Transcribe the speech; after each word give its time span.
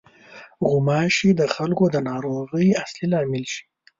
غوماشې 0.67 1.29
د 1.39 1.41
خلکو 1.55 1.85
د 1.93 1.95
ناروغۍ 2.09 2.67
اصلي 2.83 3.05
لامل 3.11 3.45
شي. 3.53 3.63